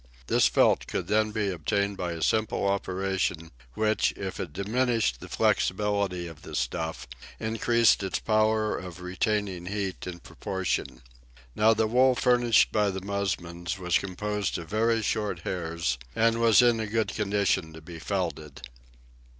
[0.25, 5.29] This felt could then be obtained by a simple operation which, if it diminished the
[5.29, 7.07] flexibility of the stuff,
[7.39, 11.03] increased its power of retaining heat in proportion.
[11.55, 16.63] Now the wool furnished by the musmons was composed of very short hairs, and was
[16.63, 18.63] in a good condition to be felted.